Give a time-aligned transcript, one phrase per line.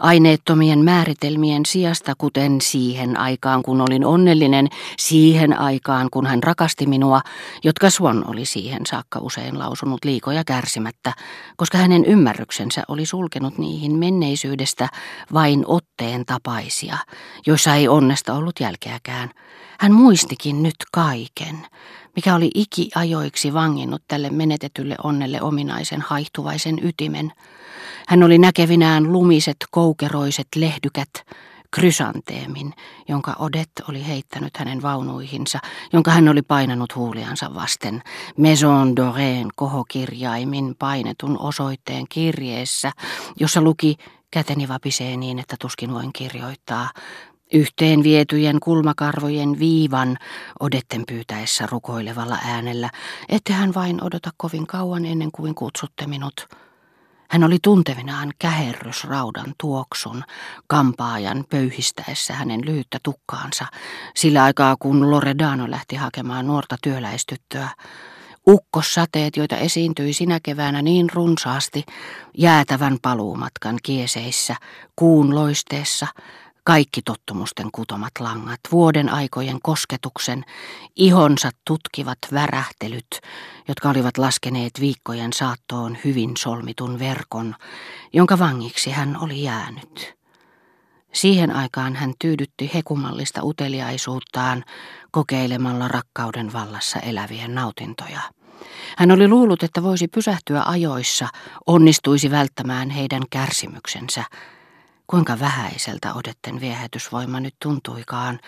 [0.00, 7.20] Aineettomien määritelmien sijasta, kuten siihen aikaan, kun olin onnellinen, siihen aikaan, kun hän rakasti minua,
[7.64, 11.12] jotka Swan oli siihen saakka usein lausunut liikoja kärsimättä,
[11.56, 14.88] koska hänen ymmärryksensä oli sulkenut niihin menneisyydestä
[15.32, 16.96] vain otteen tapaisia,
[17.46, 19.30] joissa ei onnesta ollut jälkeäkään.
[19.80, 21.66] Hän muistikin nyt kaiken,
[22.16, 27.32] mikä oli ikiajoiksi vanginnut tälle menetetylle onnelle ominaisen haihtuvaisen ytimen.
[28.08, 31.10] Hän oli näkevinään lumiset, koukeroiset lehdykät,
[31.74, 32.72] krysanteemin,
[33.08, 35.58] jonka Odet oli heittänyt hänen vaunuihinsa,
[35.92, 38.02] jonka hän oli painanut huuliansa vasten,
[38.36, 42.92] Maison Doreen kohokirjaimin painetun osoitteen kirjeessä,
[43.40, 43.96] jossa luki
[44.32, 46.88] Käteni vapisee niin, että tuskin voin kirjoittaa.
[47.52, 50.16] Yhteen vietyjen kulmakarvojen viivan
[50.60, 52.90] odetten pyytäessä rukoilevalla äänellä,
[53.28, 56.48] ette hän vain odota kovin kauan ennen kuin kutsutte minut.
[57.30, 60.24] Hän oli tuntevinaan käherrysraudan tuoksun,
[60.66, 63.66] kampaajan pöyhistäessä hänen lyhyttä tukkaansa,
[64.16, 67.68] sillä aikaa kun Loredano lähti hakemaan nuorta työläistyttöä.
[68.48, 71.84] Ukkossateet, joita esiintyi sinä keväänä niin runsaasti,
[72.38, 74.56] jäätävän paluumatkan kieseissä,
[74.96, 76.06] kuun loisteessa,
[76.64, 80.44] kaikki tottumusten kutomat langat, vuoden aikojen kosketuksen,
[80.96, 83.20] ihonsa tutkivat värähtelyt,
[83.68, 87.54] jotka olivat laskeneet viikkojen saattoon hyvin solmitun verkon,
[88.12, 90.14] jonka vangiksi hän oli jäänyt.
[91.12, 94.64] Siihen aikaan hän tyydytti hekumallista uteliaisuuttaan
[95.10, 98.20] kokeilemalla rakkauden vallassa elävien nautintoja.
[98.96, 101.28] Hän oli luullut, että voisi pysähtyä ajoissa,
[101.66, 104.24] onnistuisi välttämään heidän kärsimyksensä,
[105.10, 108.40] Kuinka vähäiseltä odetten viehätysvoima nyt tuntuikaan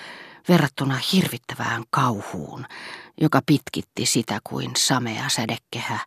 [0.49, 2.67] verrattuna hirvittävään kauhuun,
[3.21, 5.99] joka pitkitti sitä kuin samea sädekehä,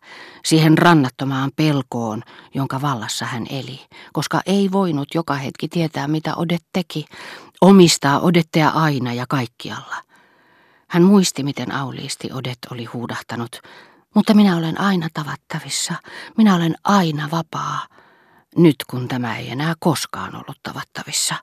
[0.44, 2.22] siihen rannattomaan pelkoon,
[2.54, 3.80] jonka vallassa hän eli,
[4.12, 7.04] koska ei voinut joka hetki tietää, mitä Odet teki,
[7.60, 9.96] omistaa Odettea aina ja kaikkialla.
[10.88, 13.60] Hän muisti, miten auliisti Odet oli huudahtanut,
[14.14, 15.94] mutta minä olen aina tavattavissa,
[16.36, 17.86] minä olen aina vapaa.
[18.56, 21.34] Nyt kun tämä ei enää koskaan ollut tavattavissa.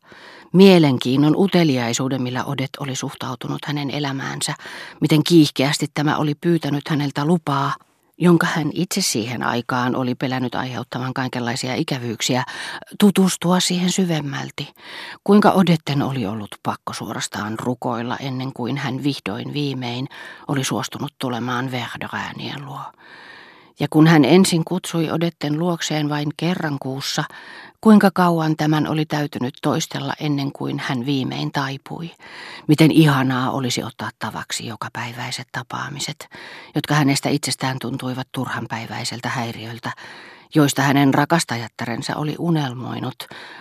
[0.53, 4.53] Mielenkiinnon uteliaisuuden, millä Odet oli suhtautunut hänen elämäänsä,
[5.01, 7.75] miten kiihkeästi tämä oli pyytänyt häneltä lupaa,
[8.17, 12.43] jonka hän itse siihen aikaan oli pelännyt aiheuttavan kaikenlaisia ikävyyksiä,
[12.99, 14.73] tutustua siihen syvemmälti.
[15.23, 20.07] Kuinka Odetten oli ollut pakko suorastaan rukoilla ennen kuin hän vihdoin viimein
[20.47, 22.81] oli suostunut tulemaan Verderäänien luo.
[23.79, 27.23] Ja kun hän ensin kutsui Odetten luokseen vain kerran kuussa,
[27.81, 32.11] kuinka kauan tämän oli täytynyt toistella ennen kuin hän viimein taipui.
[32.67, 36.29] Miten ihanaa olisi ottaa tavaksi jokapäiväiset tapaamiset,
[36.75, 39.91] jotka hänestä itsestään tuntuivat turhanpäiväiseltä häiriöltä,
[40.55, 43.15] joista hänen rakastajattarensa oli unelmoinut,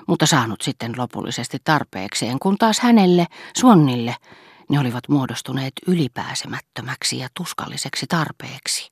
[0.08, 4.16] mutta saanut sitten lopullisesti tarpeekseen, kun taas hänelle, Suonnille,
[4.70, 8.91] ne olivat muodostuneet ylipääsemättömäksi ja tuskalliseksi tarpeeksi.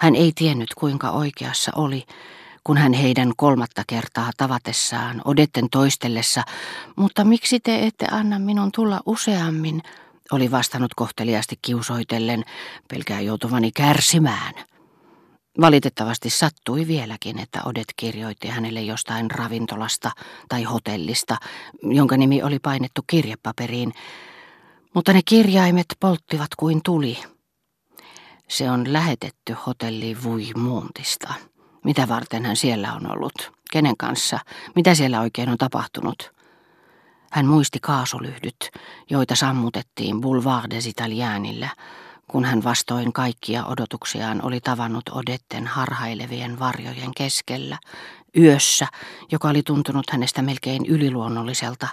[0.00, 2.04] Hän ei tiennyt kuinka oikeassa oli,
[2.64, 6.42] kun hän heidän kolmatta kertaa tavatessaan, odetten toistellessa,
[6.96, 9.82] mutta miksi te ette anna minun tulla useammin,
[10.32, 12.44] oli vastannut kohteliasti kiusoitellen,
[12.88, 14.54] pelkää joutuvani kärsimään.
[15.60, 20.10] Valitettavasti sattui vieläkin, että Odet kirjoitti hänelle jostain ravintolasta
[20.48, 21.36] tai hotellista,
[21.82, 23.92] jonka nimi oli painettu kirjepaperiin,
[24.94, 27.18] mutta ne kirjaimet polttivat kuin tuli.
[28.50, 31.34] Se on lähetetty hotelli Vuimuuntista.
[31.84, 33.52] Mitä varten hän siellä on ollut?
[33.72, 34.38] Kenen kanssa?
[34.76, 36.32] Mitä siellä oikein on tapahtunut?
[37.32, 38.70] Hän muisti kaasulyhdyt,
[39.10, 41.68] joita sammutettiin Boulevard des Italienillä,
[42.28, 47.78] kun hän vastoin kaikkia odotuksiaan oli tavannut Odetten harhailevien varjojen keskellä,
[48.38, 48.86] yössä,
[49.32, 51.88] joka oli tuntunut hänestä melkein yliluonnolliselta,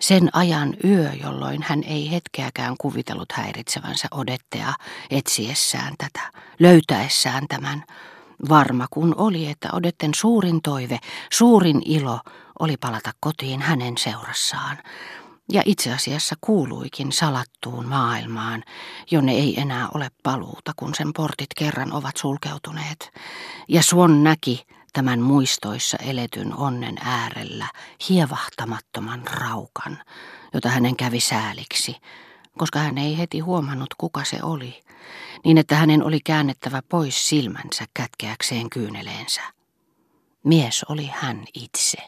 [0.00, 4.74] sen ajan yö, jolloin hän ei hetkeäkään kuvitellut häiritsevänsä odettea
[5.10, 7.84] etsiessään tätä, löytäessään tämän,
[8.48, 10.98] varma kun oli, että odetten suurin toive,
[11.32, 12.20] suurin ilo
[12.58, 14.78] oli palata kotiin hänen seurassaan.
[15.52, 18.62] Ja itse asiassa kuuluikin salattuun maailmaan,
[19.10, 23.12] jonne ei enää ole paluuta, kun sen portit kerran ovat sulkeutuneet.
[23.68, 27.66] Ja Suon näki, tämän muistoissa eletyn onnen äärellä
[28.08, 29.98] hievahtamattoman raukan,
[30.54, 31.96] jota hänen kävi sääliksi,
[32.58, 34.82] koska hän ei heti huomannut, kuka se oli,
[35.44, 39.42] niin että hänen oli käännettävä pois silmänsä kätkeäkseen kyyneleensä.
[40.44, 41.98] Mies oli hän itse.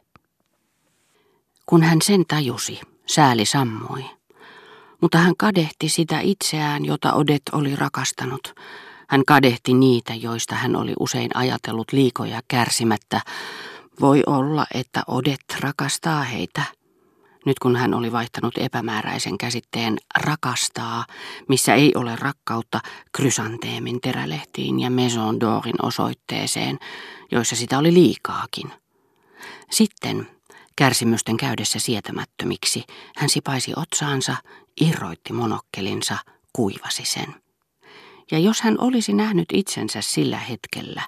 [1.67, 4.11] Kun hän sen tajusi, sääli sammui,
[5.01, 8.55] mutta hän kadehti sitä itseään, jota Odet oli rakastanut,
[9.13, 13.21] hän kadehti niitä, joista hän oli usein ajatellut liikoja kärsimättä,
[14.01, 16.63] Voi olla, että Odet rakastaa heitä.
[17.47, 21.05] Nyt kun hän oli vaihtanut epämääräisen käsitteen rakastaa,
[21.49, 22.81] missä ei ole rakkautta
[23.17, 26.79] krysanteemin terälehtiin ja Maison d'Orin osoitteeseen,
[27.33, 28.73] joissa sitä oli liikaakin.
[29.71, 30.29] Sitten,
[30.77, 32.85] kärsimysten käydessä sietämättömiksi,
[33.17, 34.37] hän sipaisi otsaansa,
[34.81, 36.17] irroitti monokkelinsa,
[36.53, 37.43] kuivasi sen.
[38.33, 41.03] Ja jos hän olisi nähnyt itsensä sillä hetkellä,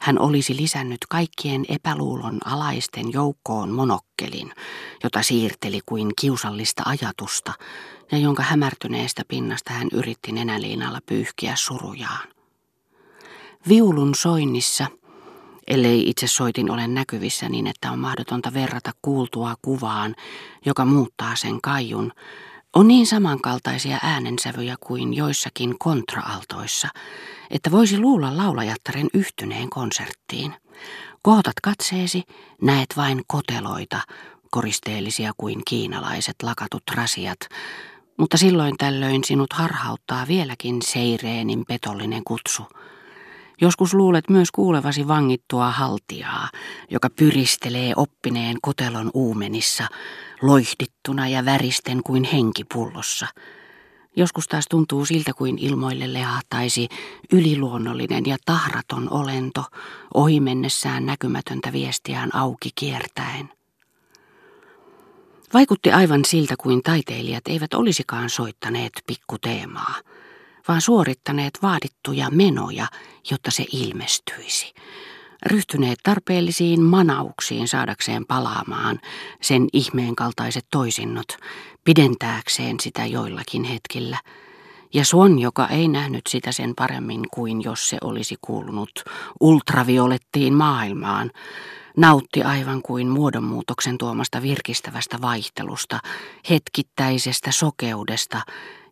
[0.00, 4.52] hän olisi lisännyt kaikkien epäluulon alaisten joukkoon monokkelin,
[5.04, 7.52] jota siirteli kuin kiusallista ajatusta,
[8.12, 12.28] ja jonka hämärtyneestä pinnasta hän yritti nenäliinalla pyyhkiä surujaan.
[13.68, 14.86] Viulun soinnissa,
[15.66, 20.14] ellei itse soitin ole näkyvissä niin, että on mahdotonta verrata kuultua kuvaan,
[20.66, 22.12] joka muuttaa sen kaijun,
[22.74, 26.88] on niin samankaltaisia äänensävyjä kuin joissakin kontraaltoissa,
[27.50, 30.54] että voisi luulla laulajattaren yhtyneen konserttiin.
[31.22, 32.22] Kohotat katseesi,
[32.62, 34.00] näet vain koteloita,
[34.50, 37.38] koristeellisia kuin kiinalaiset lakatut rasiat,
[38.16, 42.62] mutta silloin tällöin sinut harhauttaa vieläkin seireenin petollinen kutsu–
[43.60, 46.48] Joskus luulet myös kuulevasi vangittua haltiaa,
[46.90, 49.86] joka pyristelee oppineen kotelon uumenissa,
[50.42, 53.26] loihdittuna ja väristen kuin henkipullossa.
[54.16, 56.88] Joskus taas tuntuu siltä kuin ilmoille lehahtaisi
[57.32, 59.64] yliluonnollinen ja tahraton olento,
[60.14, 63.48] ohi mennessään näkymätöntä viestiään auki kiertäen.
[65.54, 69.94] Vaikutti aivan siltä kuin taiteilijat eivät olisikaan soittaneet pikkuteemaa
[70.68, 72.86] vaan suorittaneet vaadittuja menoja,
[73.30, 74.74] jotta se ilmestyisi.
[75.46, 79.00] Ryhtyneet tarpeellisiin manauksiin saadakseen palaamaan
[79.42, 81.36] sen ihmeen kaltaiset toisinnot,
[81.84, 84.18] pidentääkseen sitä joillakin hetkillä.
[84.94, 89.04] Ja Suon, joka ei nähnyt sitä sen paremmin kuin jos se olisi kuulunut
[89.40, 91.30] ultraviolettiin maailmaan,
[91.96, 95.98] nautti aivan kuin muodonmuutoksen tuomasta virkistävästä vaihtelusta,
[96.50, 98.42] hetkittäisestä sokeudesta,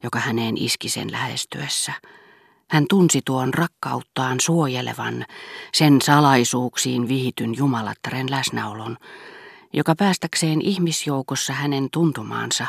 [0.03, 1.93] joka häneen iski sen lähestyessä.
[2.71, 5.27] Hän tunsi tuon rakkauttaan suojelevan,
[5.75, 8.97] sen salaisuuksiin vihityn jumalattaren läsnäolon,
[9.73, 12.67] joka päästäkseen ihmisjoukossa hänen tuntumaansa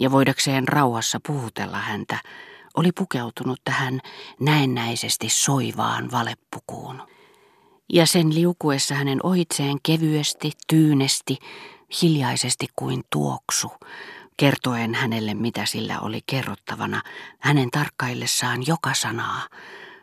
[0.00, 2.18] ja voidakseen rauhassa puhutella häntä,
[2.76, 4.00] oli pukeutunut tähän
[4.40, 7.02] näennäisesti soivaan valeppukuun.
[7.92, 11.38] Ja sen liukuessa hänen ohitseen kevyesti, tyynesti,
[12.02, 13.70] hiljaisesti kuin tuoksu,
[14.36, 17.02] kertoen hänelle mitä sillä oli kerrottavana,
[17.40, 19.42] hänen tarkkaillessaan joka sanaa,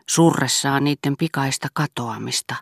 [0.10, 2.56] surressaan niiden pikaista katoamista.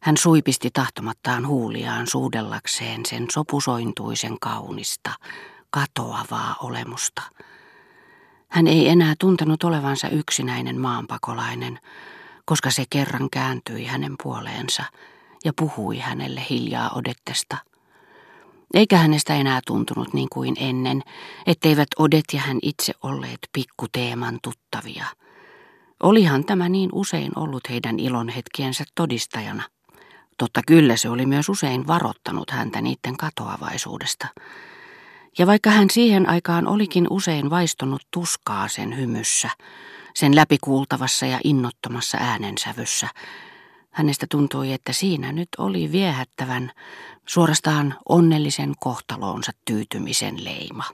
[0.00, 5.10] Hän suipisti tahtomattaan huuliaan suudellakseen sen sopusointuisen kaunista,
[5.70, 7.22] katoavaa olemusta.
[8.48, 11.78] Hän ei enää tuntenut olevansa yksinäinen maanpakolainen,
[12.44, 14.84] koska se kerran kääntyi hänen puoleensa
[15.44, 17.56] ja puhui hänelle hiljaa odettesta–
[18.74, 21.02] eikä hänestä enää tuntunut niin kuin ennen,
[21.46, 25.04] etteivät Odet ja hän itse olleet pikkuteeman tuttavia.
[26.02, 29.62] Olihan tämä niin usein ollut heidän ilonhetkiensä todistajana.
[30.38, 34.26] Totta kyllä se oli myös usein varottanut häntä niiden katoavaisuudesta.
[35.38, 39.50] Ja vaikka hän siihen aikaan olikin usein vaistonut tuskaa sen hymyssä,
[40.14, 43.08] sen läpikuultavassa ja innottomassa äänensävyssä,
[43.94, 46.72] Hänestä tuntui, että siinä nyt oli viehättävän,
[47.26, 50.82] suorastaan onnellisen kohtaloonsa tyytymisen leima.